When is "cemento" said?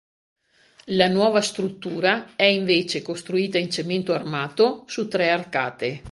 3.69-4.13